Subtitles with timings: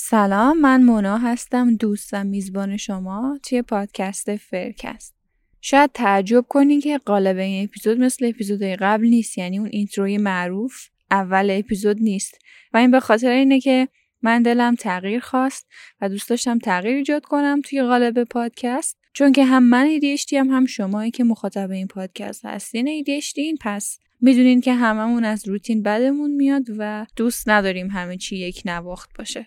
[0.00, 5.14] سلام من مونا هستم دوستم میزبان شما توی پادکست فرکست.
[5.60, 10.88] شاید تعجب کنین که قالب این اپیزود مثل اپیزودهای قبل نیست یعنی اون اینتروی معروف
[11.10, 12.38] اول اپیزود نیست.
[12.72, 13.88] و این به خاطر اینه که
[14.22, 15.66] من دلم تغییر خواست
[16.00, 18.96] و دوست داشتم تغییر ایجاد کنم توی قالب پادکست.
[19.12, 23.98] چون که هم من ADHD هم هم شمایی که مخاطب این پادکست هستین این پس
[24.20, 29.46] می‌دونین که هممون از روتین بدمون میاد و دوست نداریم همه چی یک نواخت باشه.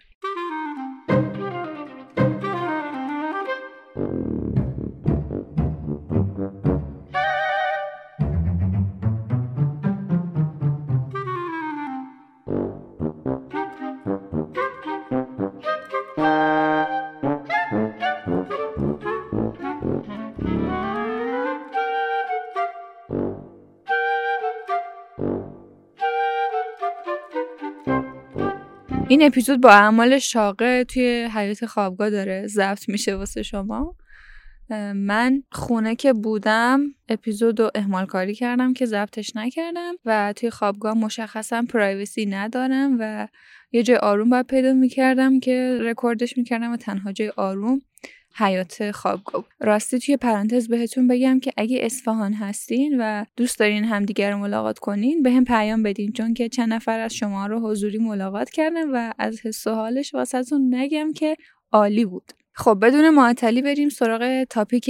[29.21, 33.95] این اپیزود با اعمال شاقه توی حیاط خوابگاه داره ضبط میشه واسه شما.
[34.95, 40.93] من خونه که بودم اپیزود رو اهمال کاری کردم که ضبطش نکردم و توی خوابگاه
[40.93, 43.27] مشخصا privacy ندارم و
[43.71, 47.81] یه جای آروم باید پیدا می‌کردم که رکوردش می‌کردم و تنها جای آروم
[48.35, 54.31] حیاط خوابگاه راستی توی پرانتز بهتون بگم که اگه اصفهان هستین و دوست دارین همدیگر
[54.31, 57.97] رو ملاقات کنین به هم پیام بدین چون که چند نفر از شما رو حضوری
[57.97, 61.35] ملاقات کردم و از حس و حالش واسهتون نگم که
[61.71, 62.31] عالی بود.
[62.53, 64.89] خب بدون معطلی بریم سراغ تاپیک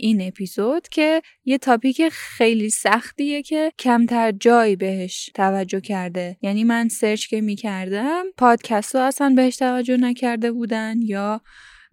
[0.00, 6.36] این اپیزود که یه تاپیک خیلی سختیه که کمتر جایی بهش توجه کرده.
[6.42, 11.40] یعنی من سرچ که می‌کردم پادکست ها اصلا بهش توجه نکرده بودن یا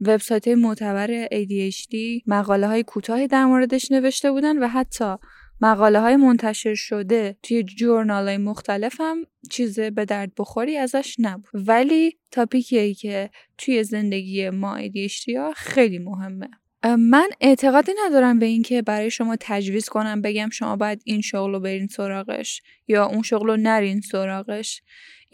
[0.01, 1.95] وبسایت معتبر ADHD
[2.27, 5.15] مقاله های کوتاهی در موردش نوشته بودن و حتی
[5.61, 11.49] مقاله های منتشر شده توی جورنال های مختلف هم چیز به درد بخوری ازش نبود.
[11.53, 16.49] ولی تاپیکیه که توی زندگی ما ADHD ها خیلی مهمه.
[16.85, 21.59] من اعتقادی ندارم به اینکه برای شما تجویز کنم بگم شما باید این شغل رو
[21.59, 24.81] برین سراغش یا اون شغل رو نرین سراغش.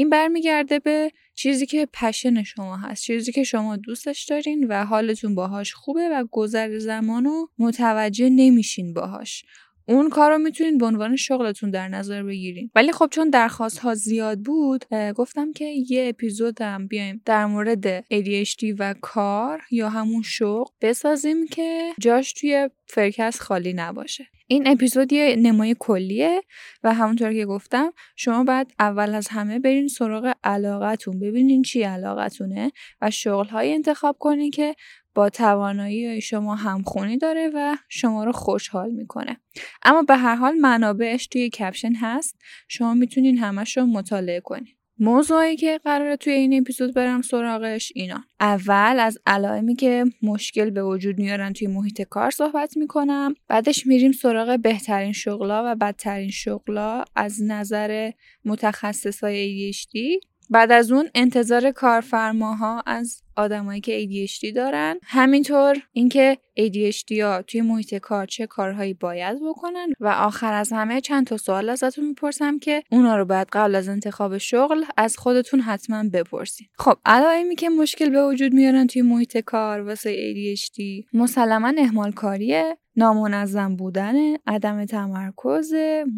[0.02, 5.36] این برمیگرده به چیزی که پشن شما هست چیزی که شما دوستش دارین و حالتون
[5.36, 9.46] باهاش خوبه و گذر زمان رو متوجه نمیشین باهاش.
[9.88, 12.72] اون کار رو می‌تونین به عنوان شغلتون در نظر بگیرین.
[12.76, 14.86] ولی خب چون درخواست ها زیاد بود
[15.16, 21.94] گفتم که یه اپیزودم بیایم در مورد ADHD و کار یا همون شغل بسازیم که
[22.00, 24.28] جاش توی فرکس خالی نباشه.
[24.52, 26.42] این اپیزود یه نمای کلیه
[26.84, 32.72] و همونطور که گفتم شما باید اول از همه برین سراغ علاقتون ببینین چی علاقتونه
[33.02, 34.76] و شغل انتخاب کنین که
[35.16, 39.38] با توانایی شما همخونی داره و شما رو خوشحال می‌کنه.
[39.84, 42.36] اما به هر حال منابعش توی کپشن هست.
[42.68, 44.76] شما می‌تونین همش رو مطالعه کنین.
[45.00, 48.24] موضوعی که قراره توی این اپیزود برم سراغش اینا.
[48.40, 53.34] اول از علائمی که مشکل به وجود میارن توی محیط کار صحبت می‌کنم.
[53.48, 58.12] بعدش میریم سراغ بهترین شغلا و بدترین شغلا از نظر
[58.46, 65.00] متخصصای ADHD بعد از اون انتظار کارفرماها از آدمایی که ADHD دارن.
[65.04, 69.88] همینطور اینکه ADHD ها توی محیط کار چه کارهایی باید بکنن.
[70.00, 73.90] و آخر از همه چند تا سوال ازتون می‌پرسم که اونا رو باید قبل از
[73.90, 79.38] انتخاب شغل از خودتون حتما بپرسید خب علائمی که مشکل به وجود میارن توی محیط
[79.38, 84.16] کار واسه ADHD مسلما اهمال کاریه نامنظم بودن
[84.48, 85.74] عدم تمرکز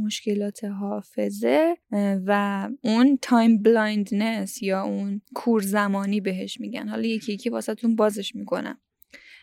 [0.06, 1.76] مشکلات حافظه
[2.26, 6.88] و اون time blindness یا اون کور زمانی بهش میگن.
[6.88, 8.80] حالا یکی یکی واسهتون بازش می‌کنم.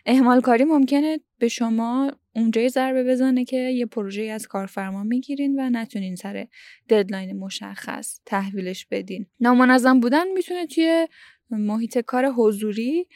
[0.05, 5.69] اهمال کاری ممکنه به شما اونجای ضربه بزنه که یه پروژه از کارفرما می‌گیرین و
[5.69, 6.47] نتونین سر
[6.89, 9.25] ددلاین مشخص تحویلش بدین.
[9.39, 11.07] نامنظم بودن می‌تونه توی
[11.49, 13.07] محیط کار حضوری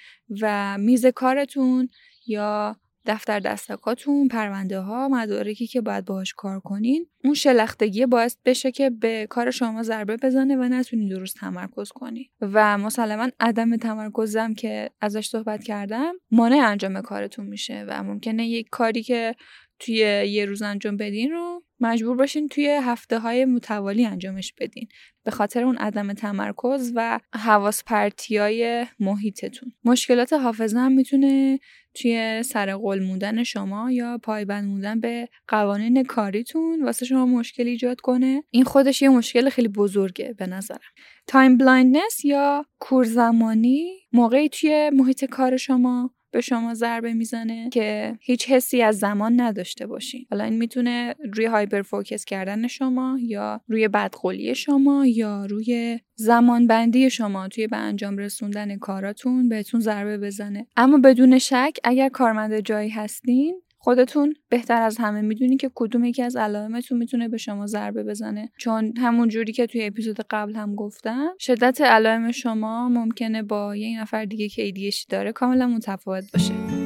[0.42, 1.90] و میز کارتون
[2.28, 7.08] یا دفتر دستکاتون پرونده ها مدارکی که باید باهاش کار کنین.
[7.24, 12.32] اون شلختگی باعث بشه که به کار شما ضربه بزنه و نتونی درست تمرکز کنی.
[12.42, 18.68] و مسلما عدم تمرکزم که ازش صحبت کردم مانع انجام کارتون میشه و ممکنه یک
[18.72, 19.36] کاری که
[19.80, 19.96] توی
[20.28, 24.88] یه روز انجام بدین و مجبور باشین توی هفته های متوالی انجامش بدین.
[25.24, 29.72] به خاطر اون عدم تمرکز و حواس پرتیای محیطتون.
[29.84, 31.60] مشکلات حافظه هم می‌تونه
[31.94, 38.02] توی سر قول موندن شما یا پایبند موندن به قوانین کاریتون واسه شما مشکل ایجاد
[38.02, 38.44] کنه.
[38.52, 40.80] این خودش یه مشکل خیلی بزرگه به نظرم.
[41.28, 48.50] time blindness یا کورزمانی موقعی توی محیط کار شما به شما ضربه می‌زنه که هیچ
[48.50, 50.26] حسی از زمان نداشته باشین.
[50.32, 57.10] حالا این می‌تونه روی hyperfocus کردن شما یا روی بدقولی شما یا روی زمان بندی
[57.10, 60.68] شما توی به انجام رسوندن کاراتون بهتون ضربه بزنه.
[60.78, 66.24] اما بدون شک اگر کارمند جایی هستین خودتون بهتر از همه می‌دونی که کدوم یکی
[66.24, 68.52] از علائمتون می‌تونه به شما ضربه بزنه.
[68.58, 74.02] چون همون جوری که توی اپیزود قبل هم گفتم شدت علائم شما ممکنه با یه
[74.02, 76.85] نفر دیگه که ADHD داره کاملا متفاوت باشه.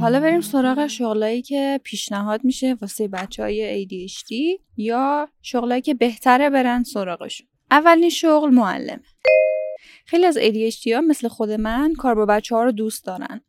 [0.00, 6.50] حالا بریم سراغ شغلایی که پیشنهاد میشه واسه بچه های ADHD یا شغلایی که بهتره
[6.50, 7.46] برن سراغشون.
[7.70, 9.02] اولین شغل معلمه.
[10.06, 13.40] خیلی از ADHD ها مثل خود من کار با بچه ها رو دوست دارن.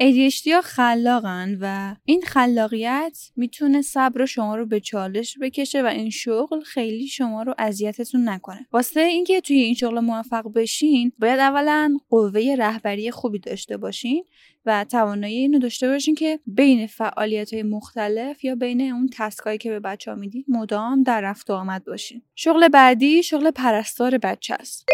[0.00, 6.10] ADHD ها خلاقن و این خلاقیت می‌تونه صبر شما رو به چالش بکشه و این
[6.10, 8.66] شغل خیلی شما رو اذیتتون نکنه.
[8.72, 14.24] واسه اینکه توی این شغل موفق بشین باید اولا قوه رهبری خوبی داشته باشین
[14.66, 19.70] و توانایی اینو داشته باشین که بین فعالیت های مختلف یا بین اون تسکایی که
[19.70, 22.22] به بچه ها می‌دید مدام در رفت و آمد باشین.
[22.34, 24.88] شغل بعدی شغل پرستار بچه است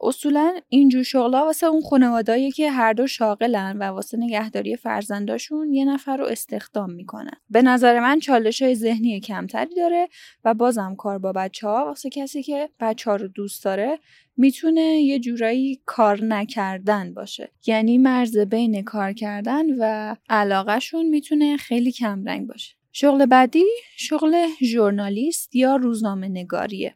[0.00, 5.84] اصولا اینجور شغلا واسه اون خانوادایی که هر دو شاغلن و واسه نگهداری فرزنداشون یه
[5.84, 7.36] نفر رو استخدام می‌کنن.
[7.50, 10.08] به نظر من چالش های ذهنی کمتری داره
[10.44, 13.98] و بازم کار با بچه ها واسه کسی که بچه ها رو دوست داره
[14.36, 17.50] می‌تونه یه جورایی کار نکردن باشه.
[17.66, 22.74] یعنی مرز بین کار کردن و علاقهشون می‌تونه خیلی کمرنگ باشه.
[22.92, 23.64] شغل بعدی
[23.96, 26.94] شغل ژورنالیست یا روزنامه نگاریه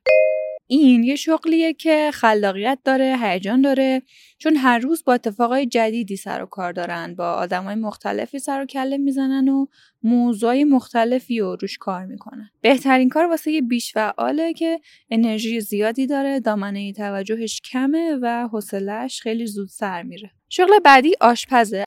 [0.74, 4.02] این یه شغلیه که خلاقیت داره هیجان داره
[4.38, 8.66] چون هر روز با اتفاقای جدیدی سر و کار دارن با آدمای مختلفی سر و
[8.66, 9.66] کله می‌زنن و
[10.02, 12.50] موضوعی مختلفی رو روش کار می‌کنن.
[12.60, 14.80] بهترین کار واسه یه بیش فعاله که
[15.10, 20.30] انرژی زیادی داره دامنه توجهش کمه و حوصلهش خیلی زود سر میره.
[20.48, 21.84] شغل بعدی آشپزه.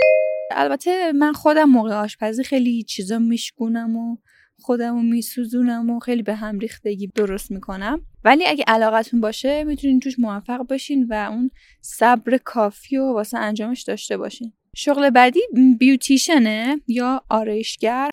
[0.52, 4.18] البته من خودم موقع آشپزی خیلی چیزا میشکونم و
[4.62, 8.02] خودمو میسوزونم و خیلی به هم ریختگی درست می‌کنم.
[8.24, 13.82] ولی اگه علاقتون باشه می‌تونین توش موفق باشین و اون صبر کافی و واسه انجامش
[13.82, 14.54] داشته باشین.
[14.76, 15.40] شغل بعدی
[15.80, 18.10] بیوتیشنه یا آرایشگر؟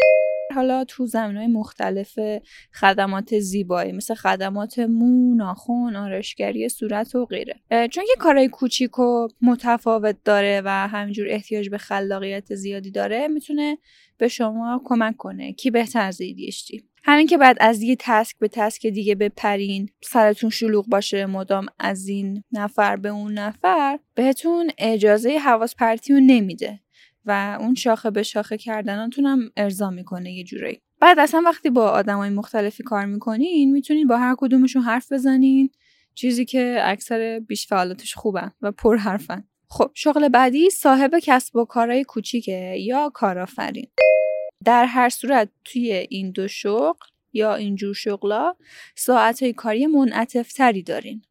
[0.53, 2.19] حالا تو زمین های مختلف
[2.73, 7.61] خدمات زیبایی مثل خدمات مو، ناخون، آرایشگری صورت و غیره.
[7.71, 13.79] چون که کارهای کوچیک و متفاوت داره و همینجور احتیاج به خلاقیت زیادی داره می‌تونه
[14.19, 15.53] به شما کمک کنه.
[15.53, 20.51] کی بهتر از ایدیشتی همین که بعد از یه تسک به تسک دیگه بپرین سرتون
[20.51, 26.81] شلوغ باشه مدام از این نفر به اون نفر بهتون اجازه حواس پرتی نمیده.
[27.25, 30.81] و اون شاخه به شاخه کردناتون هم ارضا می‌کنه یه جورایی.
[31.01, 35.71] بعد اصلا وقتی با آدمای مختلفی کار می‌کنین می‌تونین با هر کدومشون حرف بزنین.
[36.15, 39.45] چیزی که اکثر بیش فعالاتش خوبن و پر حرفن.
[39.69, 43.87] خب شغل بعدی صاحب کسب و کارهای کوچیکه یا کارآفرین؟
[44.65, 48.55] در هر صورت توی این دو شغل یا اینجور شغلا
[48.97, 51.23] ساعت کاری منعطف تری دارین.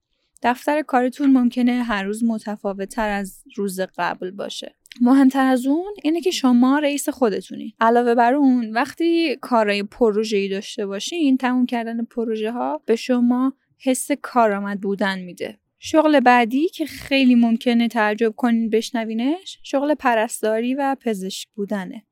[0.44, 4.76] دفتر کارتون ممکنه هر روز متفاوت تر از روز قبل باشه.
[5.02, 7.76] مهمتر از اون اینه که شما رئیس خودتونی.
[7.80, 14.12] علاوه بر اون وقتی کارهای پروژه‌ای داشته باشین تموم کردن پروژه ها به شما حس
[14.22, 15.58] کارآمد بودن میده.
[15.80, 22.04] شغل بعدی که خیلی ممکنه تعجب کنین بشنوینش شغل پرستاری و پزشک بودنه.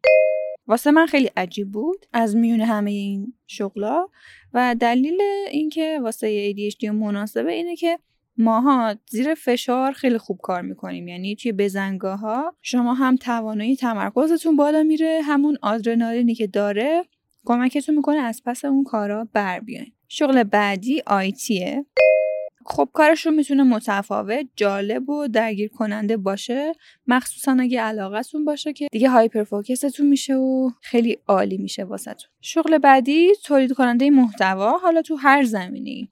[0.68, 4.08] واسه من خیلی عجیب بود از میون همه این شغلا
[4.54, 8.00] و دلیل اینکه واسه ADHD مناسبه اینه که
[8.40, 11.08] ماها زیر فشار خیلی خوب کار می‌کنیم.
[11.08, 17.06] یعنی توی بزنگاه ها شما هم توانایی تمرکزتون بالا میره همون آدرنالینی که داره
[17.46, 19.92] کمکتون می‌کنه از پس اون کارا بر بیاین.
[20.08, 21.86] شغل بعدی آیتیه
[22.66, 26.74] خب کارشون می‌تونه متفاوت جالب و درگیر کننده باشه.
[27.08, 32.30] مخصوصا اگه علاقتون باشه که دیگه هایپر فوکستون میشه و خیلی عالی میشه واسهتون.
[32.42, 34.78] شغل بعدی تولید کننده محتوا.
[34.78, 36.10] حالا تو هر زمینی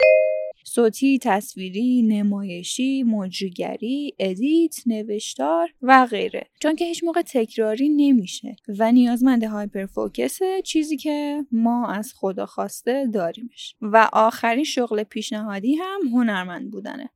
[0.68, 6.48] صوتی، تصویری، نمایشی، مجریگری، edit، نوشتار و غیره.
[6.62, 12.46] چون که هیچ موقع تکراری نمیشه و نیازمند hyperfocus ه چیزی که ما از خدا
[12.46, 13.76] خواسته داریمش.
[13.82, 17.10] و آخرین شغل پیشنهادی هم هنرمند بودنه.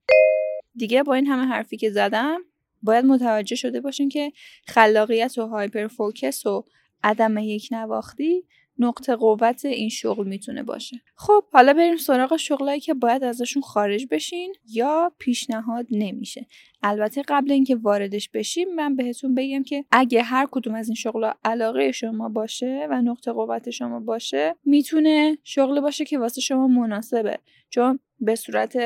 [0.76, 2.40] دیگه با این همه حرفی که زدم
[2.82, 4.32] باید متوجه شده باشین که
[4.68, 6.66] خلاقیت و hyperfocus و
[7.04, 8.44] عدم یک نواختی
[8.82, 11.02] نقطه قوت این شغل می‌تونه باشه.
[11.16, 16.48] خب حالا بریم سراغ شغلایی که باید ازشون خارج بشین یا پیشنهاد نمیشه.
[16.84, 21.36] البته قبل اینکه واردش بشیم من بهتون بگم که اگه هر کدوم از این شغلها
[21.44, 27.40] علاقه شما باشه و نقطه قوت شما باشه می‌تونه شغل باشه که واسه شما مناسبه.
[27.70, 28.78] چون به صورت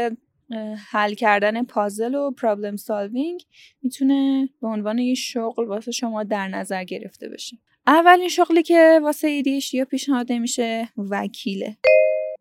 [0.92, 3.44] حل کردن پازل و پرابلم سالوینگ
[3.82, 7.58] می‌تونه به عنوان یه شغل واسه شما در نظر گرفته بشه.
[7.88, 11.78] اولین شغلی که واسه ADHD یا پیشنهاد میشه وکیله.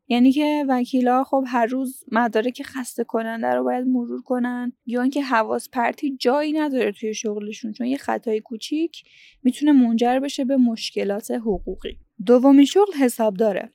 [0.09, 5.23] یعنی که وکیلا خب هر روز مدارک خسته کننده رو باید مرور کنن یا اینکه
[5.23, 9.05] حواس پرتی جایی نداره توی شغلشون چون یه خطای کوچیک
[9.43, 11.99] می‌تونه منجر بشه به مشکلات حقوقی.
[12.27, 13.73] دومین شغل حساب داره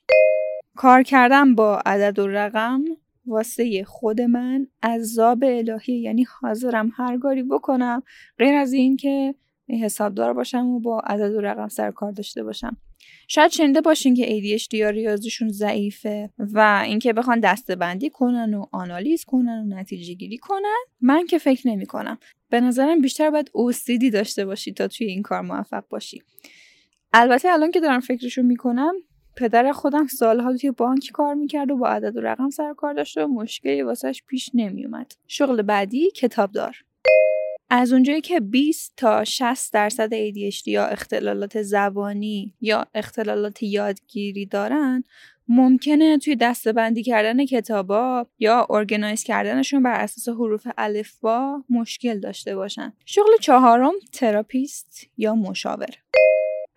[0.75, 2.83] کار کردن با عدد و رقم
[3.25, 8.03] واسه خود من عذاب الهی یعنی حاضرم هر کاری بکنم
[8.37, 9.35] غیر از این که
[9.77, 12.77] حسابدار باشم و با عدد و رقم سر کار داشته باشم.
[13.27, 18.65] شاید شنیده باشین که ADHD یا ریاضیشون ضعیفه و اینکه بخوان دسته بندی کنن و
[18.71, 22.17] آنالیز کنن و نتیجه گیری کنن من که فکر نمی کنم
[22.49, 26.21] به نظرم بیشتر باید OCD داشته باشی تا توی این کار موفق باشی.
[27.13, 28.93] البته الان که دارم فکرشو می‌کنم
[29.35, 33.25] پدر خودم سالها توی بانک کار می‌کرد و با عدد و رقم سر کار داشته
[33.25, 36.77] و مشکلی واسهش پیش نمیومد شغل بعدی کتابدار.
[37.69, 45.03] از اونجایی که 20 تا 60 درصد ADHD یا اختلالات زبانی یا اختلالات یادگیری دارن
[45.47, 52.93] ممکنه توی دستبندی کردن کتابا یا organize کردنشون بر اساس حروف الفبا مشکل داشته باشن.
[53.05, 55.89] شغل چهارم تراپیست یا مشاور.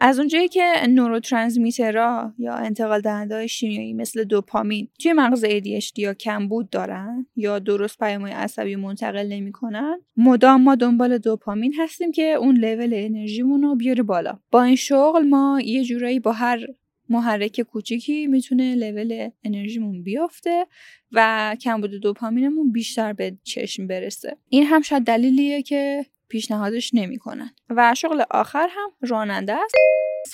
[0.05, 5.99] از اونجایی که neurotransmitter ها یا انتقال دهنده های شیمیایی مثل دوپامین توی مغز ADHD
[5.99, 12.23] یا کمبود دارن یا درست پیامهای عصبی منتقل نمی‌کنن مدام ما دنبال دوپامین هستیم که
[12.23, 14.39] اون لول انرژیمون رو بیاره بالا.
[14.51, 16.67] با این شغل ما یه جورایی با هر
[17.09, 20.67] محرک کوچیکی می‌تونه لول انرژیمون بیافته
[21.13, 24.37] و کمبود دوپامینمون بیشتر به چشم برسه.
[24.49, 27.51] این هم شاید دلیلیه که پیشنهادش نمی‌کنن.
[27.71, 29.75] و شغل آخر هم راننده است.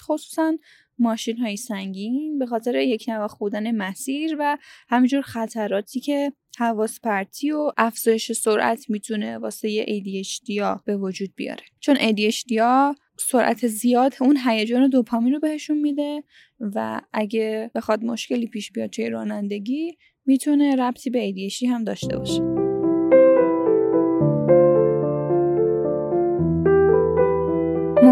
[0.03, 0.57] خصوصا
[0.99, 7.51] ماشین های سنگین به خاطر یک نواخ بودن مسیر و همینجور خطراتی که حواس پرتی
[7.51, 11.65] و افزایش سرعت می‌تونه واسه ADHD ها به وجود بیاره.
[11.81, 16.23] چون ADHD ها سرعت زیاد اون هیجان دوپامین رو بهشون میده
[16.61, 22.58] و اگه بخواد مشکلی پیش بیاد توی رانندگی می‌تونه ربطی به ADHD هم داشته باشه.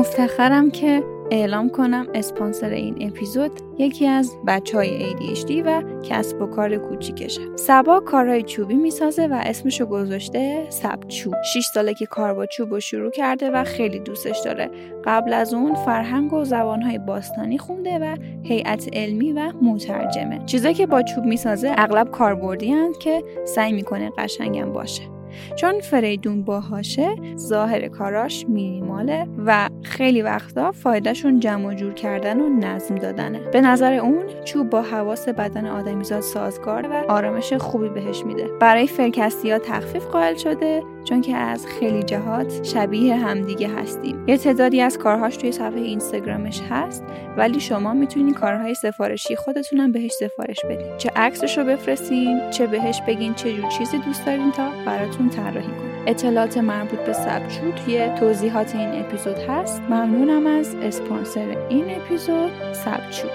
[0.07, 6.47] مفتخرم که اعلام کنم اسپانسر این اپیزود یکی از بچه های ADHD و کسب و
[6.47, 7.41] کار کوچیکشه.
[7.57, 12.71] سبا کارهای چوبی می‌سازه و اسمشو گذاشته سب چوب 6 ساله که کار با چوب
[12.71, 14.71] رو شروع کرده و خیلی دوستش داره.
[15.05, 20.45] قبل از اون فرهنگ و زبانهای باستانی خونده و هیئت علمی و مترجمه.
[20.47, 25.16] چیزایی که با چوب می‌سازه اغلب کاربردی که سعی می‌کنه قشنگم باشه.
[25.57, 32.95] چون فریدون باهاشه ظاهر کاراش مینیماله و خیلی وقتا فایدهشون جمع جور کردن و نظم
[32.95, 33.39] دادنه.
[33.39, 38.49] به نظر اون چوب با حواس بدن آدمیزاد سازگار و آرامش خوبی بهش میده.
[38.61, 44.25] برای فرکستی ها تخفیف قائل شده چون که از خیلی جهات شبیه همدیگه هستیم.
[44.27, 47.05] یه تعدادی از کارهاش توی صفحه اینستاگرامش هست
[47.37, 50.97] ولی شما می‌تونین کارهای سفارشی خودتونم بهش سفارش بدین.
[50.99, 55.67] چه عکسش رو بفرستین چه بهش بگین چه جور چیزی دوست دارین تا براتون طراحی
[55.67, 56.05] کنه.
[56.07, 59.83] اطلاعات مربوط به سبچو توی توضیحات این اپیزود هست.
[59.83, 63.29] ممنونم از اسپانسر این اپیزود سبچو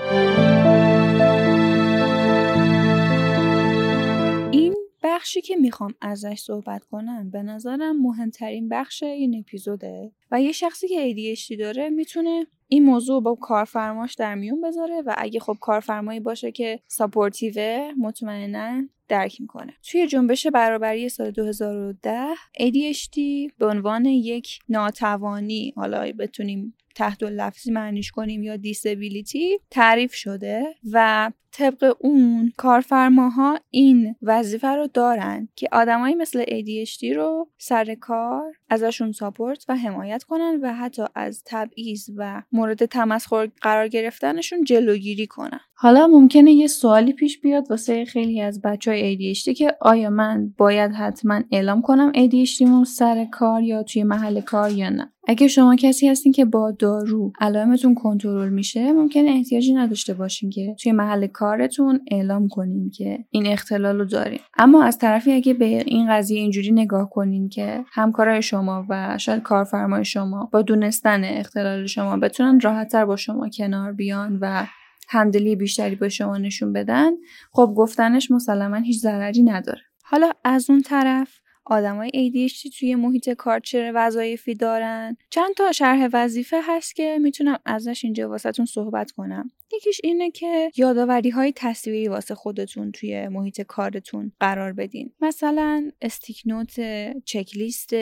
[5.32, 10.88] بخشی که می‌خوام ازش صحبت کنم به نظرم مهمترین بخش این اپیزوده و یه شخصی
[10.88, 16.20] که ADHD داره می‌تونه این موضوع با کارفرماش در میون بذاره و اگه خب کارفرمایی
[16.20, 19.74] باشه که ساپورتیوه مطمئنا درک می‌کنه.
[19.92, 22.28] توی جنبش برابری سال 2010
[22.60, 23.20] ADHD
[23.58, 31.31] به عنوان یک ناتوانی حالا بتونیم تحت لفظی معنیش کنیم یا دیسبیلیتی تعریف شده و
[31.51, 39.12] طبق اون کارفرماها این وظیفه رو دارن که آدمایی مثل ADHD رو سر کار ازشون
[39.12, 45.60] ساپورت و حمایت کنن و حتی از تبعیض و مورد تمسخر قرار گرفتنشون جلوگیری کنن.
[45.74, 50.53] حالا ممکنه یه سوالی پیش بیاد واسه خیلی از بچه های ADHD که آیا من
[50.57, 55.48] باید حتما اعلام کنم ADHD مون سر کار یا توی محل کار یا نه؟ اگه
[55.48, 60.92] شما کسی هستین که با دارو علائمتون کنترل میشه ممکنه احتیاجی نداشته باشین که توی
[60.92, 64.40] محل کارتون اعلام کنین که این اختلال رو دارین.
[64.58, 69.44] اما از طرفی اگه به این قضیه اینجوری نگاه کنین که همکارای شما و شاید
[69.44, 74.66] کارفرمای شما با دونستن اختلال شما بتونن راحتتر با شما کنار بیان و
[75.10, 77.12] همدلی بیشتری به شما نشون بدن
[77.51, 79.82] خب گفتنش مسلما هیچ ضرری نداره.
[80.04, 86.10] حالا از اون طرف آدمای ADHD توی محیط کار چه وظایفی دارن؟ چند تا شرح
[86.13, 89.51] وظیفه هست که می‌تونم ازش اینجا واسهتون صحبت کنم.
[89.74, 95.13] یکیش اینه که یادآوری های تصویری واسه خودتون توی محیط کارتون قرار بدین.
[95.22, 96.80] مثلا استیک نوت
[97.25, 97.94] چک لیست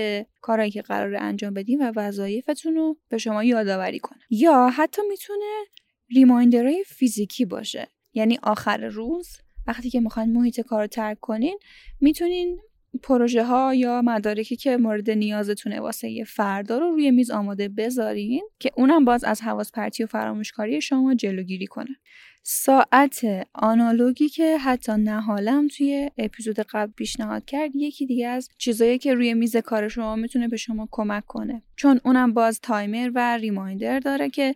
[0.42, 5.66] کارهایی که قرار انجام بدین و وظایفتون رو به شما یادآوری کنه یا حتی می‌تونه
[6.16, 7.88] reminder های فیزیکی باشه.
[8.14, 9.30] یعنی آخر روز
[9.68, 11.60] وقتی که می‌خواین محیط کار رو ترک کنین
[12.02, 12.60] می‌تونین
[13.04, 18.44] پروژه ها یا مدارکی که مورد نیازتونه واسه ی فردا رو روی میز آماده بذارین
[18.60, 21.96] که اونم باز از حواس پرتی و فراموشکاری شما جلوگیری کنه.
[22.44, 29.14] ساعت آنالوگی که حتی نهالم توی اپیزود قبل پیشنهاد کرد یکی دیگه از چیزایی که
[29.14, 31.64] روی میز کار شما می‌تونه به شما کمک کنه.
[31.76, 34.56] چون اونم باز تایمر و reminder داره که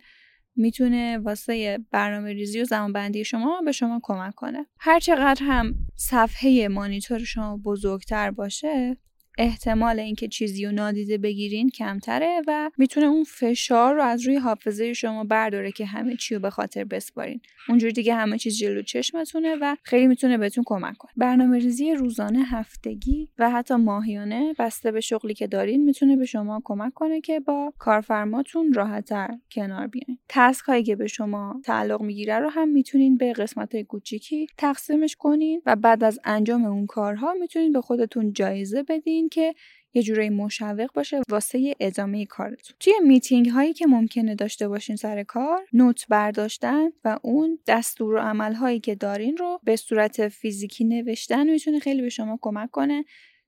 [0.56, 4.66] می‌تونه واسه برنامه ریزی و زمانبندی شما به شما کمک کنه.
[4.78, 8.96] هر چقدر هم صفحه مانیتور شما بزرگتر باشه
[9.38, 14.92] احتمال اینکه چیزی رو نادیده بگیرین کمتره و می‌تونه اون فشار رو از روی حافظه
[14.92, 17.40] شما برداره که همه چی رو به خاطر بسپارین.
[17.68, 21.12] اونجوری دیگه همه چیز جلو چشمتونه و خیلی می‌تونه بهتون کمک کنه.
[21.16, 26.60] برنامه ریزی روزانه هفتگی و حتی ماهیانه بسته به شغلی که دارین می‌تونه به شما
[26.64, 30.18] کمک کنه که با کارفرماتون راحتتر کنار بیاین.
[30.28, 35.62] تسک هایی که به شما تعلق می‌گیره رو هم می‌تونین به قسمت کوچیکی تقسیمش کنین
[35.66, 39.54] و بعد از انجام اون کارها می‌تونین به خودتون جایزه بدین که
[39.94, 42.76] یه جورایی مشوق باشه واسه ادامه کارتون.
[42.80, 48.18] توی میتینگ هایی که ممکنه داشته باشین سر کار note برداشتن و اون دستور و
[48.18, 53.04] عمل هایی که دارین رو به صورت فیزیکی نوشتن می‌تونه خیلی به شما کمک کنه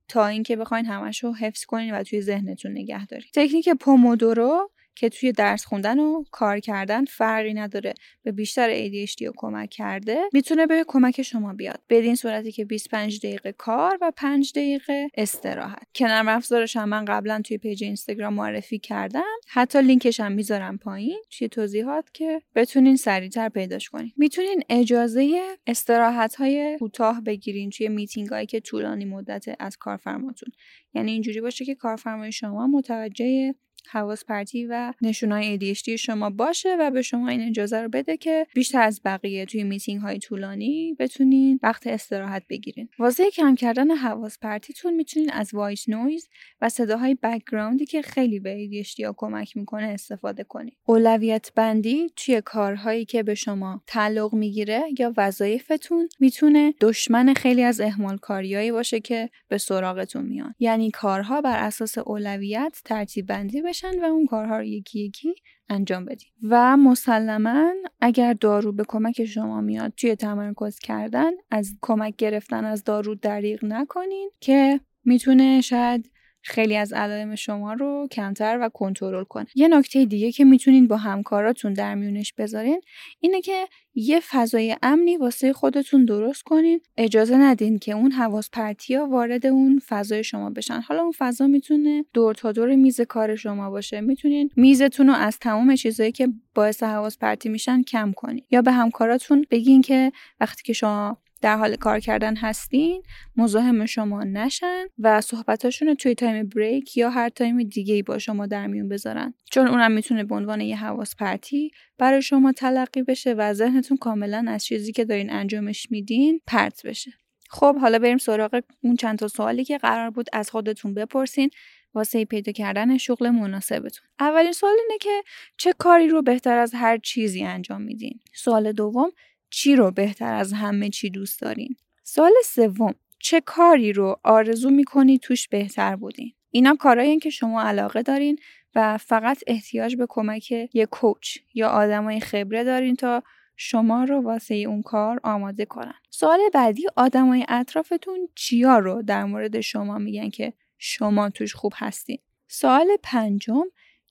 [0.09, 3.27] تا اینکه بخواین همش رو حفظ کنین و توی ذهنتون نگه دارین.
[3.35, 7.95] تکنیک Pomodoro که توی درس خوندن و کار کردن فرقی نداره.
[8.23, 11.81] به بیشتر ADHD رو کمک کرده می‌تونه به کمک شما بیاد.
[11.89, 15.87] بدین صورتی که 25 دقیقه کار و 5 دقیقه استراحت.
[16.01, 19.23] نرم افزارش هم من قبلا توی page اینستاگرام معرفی کردم.
[19.49, 21.23] حتی لینکش هم می‌ذارم پایین.
[21.31, 24.13] توی توضیحات که بتونین سریعتر پیداش کنین.
[24.17, 30.53] می‌تونین اجازه استراحت های کوتاه بگیرین توی میتینگ هایی که طولانی مدت از کارفرماتون.
[30.95, 33.55] یعنی اینجوری باشه که کارفرمای شما متوجه
[33.91, 38.47] حواس پرتی و نشونهای ADHD شما باشه و به شما این اجازه رو بده که
[38.55, 42.89] بیشتر از بقیه توی میتینگ های طولانی بتونین وقت استراحت بگیرین.
[42.99, 46.29] واسه کم کردن حواس پرتیتون می‌تونین از white noise
[46.61, 50.73] و صداهای بکگراندی که خیلی به ADHD کمک می‌کنه استفاده کنین.
[50.87, 57.81] اولویت بندی توی کارهایی که به شما تعلق می‌گیره یا وظایفتون می‌تونه دشمن خیلی از
[57.81, 60.55] اهمال کاریایی باشه که به سراغتون میان.
[60.59, 65.35] یعنی کارها بر اساس اولویت ترتیب بندی و اون کارها رو یکی یکی
[65.69, 66.29] انجام بدیم.
[66.43, 72.85] و مسلما اگر دارو به کمک شما میاد توی تمرکز کردن از کمک گرفتن از
[72.85, 76.11] دارو دریغ نکنین که می‌تونه شاید
[76.47, 79.47] خیلی از علائم شما رو کمتر و کنترل کنه.
[79.55, 82.81] یه نکته دیگه که می‌تونین با همکاراتون در میونش بذارین
[83.21, 86.81] اینه که یه فضای امنی واسه خودتون درست کنین.
[86.97, 88.49] اجازه ندین که اون حواس
[88.91, 90.81] ها وارد اون فضای شما بشن.
[90.81, 94.01] حالا اون فضا می‌تونه دور تا دور میز کار شما باشه.
[94.01, 98.45] می‌تونین میزتون رو از تمام چیزایی که باعث حواس پرتی میشن کم کنین.
[98.51, 103.03] یا به همکاراتون بگین که وقتی که شما در حال کار کردن هستین
[103.37, 108.19] مزاحم شما نشن و صحبتاشون رو توی time break یا هر time دیگه ای با
[108.19, 109.35] شما در میون بذارن.
[109.51, 114.45] چون اونم می‌تونه به عنوان یه حواس پرتی برای شما تلقی بشه و ذهنتون کاملا
[114.49, 117.11] از چیزی که دارین انجامش میدین پرت بشه.
[117.51, 121.51] خب حالا بریم سراغ اون چند تا سوالی که قرار بود از خودتون بپرسین
[121.95, 124.09] واسه پیدا کردن شغل مناسبتون.
[124.21, 125.23] اولین سوال اینه که
[125.57, 129.11] چه کاری رو بهتر از هر چیزی انجام میدین؟ سوال دوم
[129.51, 135.21] چی رو بهتر از همه چی دوست دارین؟ سال سوم چه کاری رو آرزو می‌کنید
[135.21, 138.39] توش بهتر بودین؟ اینا کارهایی که شما علاقه دارین
[138.75, 143.23] و فقط احتیاج به کمک یه کوچ یا آدمای خبره دارین تا
[143.57, 145.95] شما رو واسه اون کار آماده کنن.
[146.11, 152.19] سوال بعدی آدمای اطرافتون چیا رو در مورد شما میگن که شما توش خوب هستین.
[152.49, 153.65] سوال پنجم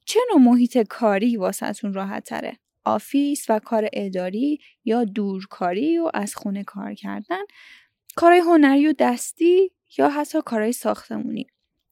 [0.06, 6.36] چه نوع محیط کاری واسهتون راحت تره؟ آفیس و کار اداری یا دورکاری و از
[6.36, 7.44] خونه کار کردن
[8.16, 11.48] کارهای هنری و دستی یا حتی کارهای ساختمونی.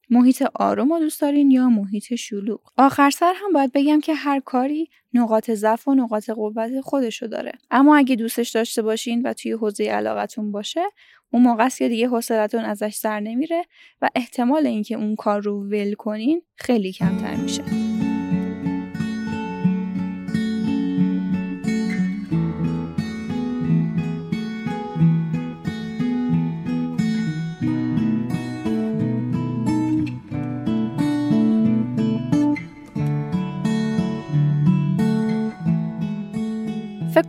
[0.10, 4.40] محیط آروم رو دوست دارین یا محیط شلوغ؟ آخر سر هم باید بگم که هر
[4.40, 7.52] کاری نقاط ضعف و نقاط قوت خودشو داره.
[7.72, 10.84] اما اگه دوستش داشته باشین و توی حوزه علاقتون باشه
[11.32, 13.66] اون موقع که دیگه حوصلتون ازش سر نمیره
[14.02, 17.93] و احتمال اینکه اون کار رو ول کنین خیلی کمتر میشه.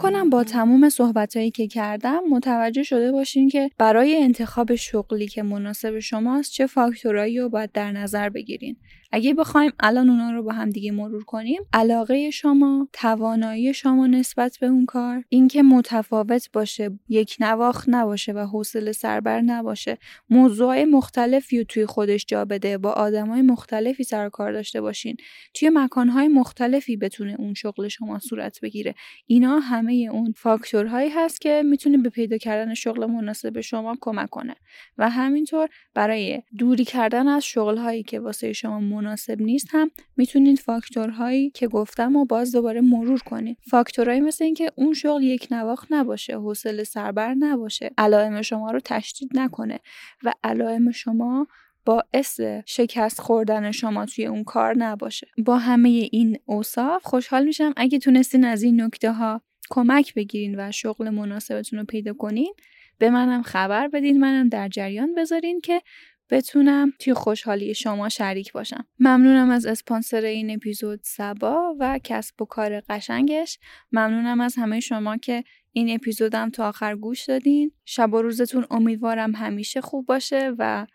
[0.05, 5.99] کنم با تموم صحبتهایی که کردم متوجه شده باشین که برای انتخاب شغلی که مناسب
[5.99, 8.77] شماست چه فاکتورایی رو باید در نظر بگیرین.
[9.13, 14.59] اگه بخوایم الان اونا رو با هم دیگه مرور کنیم علاقه شما توانایی شما نسبت
[14.61, 19.99] به اون کار اینکه متفاوت باشه یک نواخت نباشه و حوصله سربر نباشه.
[20.31, 25.17] موضوع مختلفی توی خودش جا بده با آدمای مختلفی سر کار داشته باشین.
[25.55, 28.95] توی مکانهای مختلفی بتونه اون شغل شما صورت بگیره.
[29.27, 34.55] اینا همه اون فاکتورهایی هست که می‌تونه به پیدا کردن شغل مناسب شما کمک کنه.
[34.99, 41.51] و همینطور برای دوری کردن از شغلهایی که واسه شما مناسب نیست هم می‌تونید فاکتورهایی
[41.51, 43.59] که گفتم و باز دوباره مرور کنید.
[43.71, 49.31] فاکتورهایی مثل اینکه اون شغل یک نواخت نباشه حوصله سربر نباشه علائم شما رو تشدید
[49.35, 49.81] نکنه
[50.23, 51.47] و علائم شما
[51.85, 55.27] باعث شکست خوردن شما توی اون کار نباشه.
[55.39, 60.73] با همه این اوصاف خوشحال میشم اگه تونستین از این نکته ها کمک بگیرین و
[60.73, 62.55] شغل مناسبتون رو پیدا کنین
[62.99, 65.83] به منم خبر بدین منم در جریان بذارین که
[66.31, 68.87] بتونم توی خوشحالی شما شریک باشم.
[68.99, 73.59] ممنونم از اسپانسر این اپیزود سبا و کسب و کار قشنگش.
[73.93, 77.73] ممنونم از همه شما که این اپیزودم تا آخر گوش دادین.
[77.85, 80.87] شب و روزتون امیدوارم همیشه خوب باشه و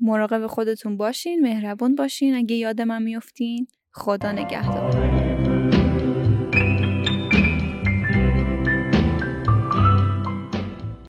[0.00, 2.34] مراقب خودتون باشین مهربون باشین.
[2.34, 5.25] اگه یاد من میفتین خدا نگهدار.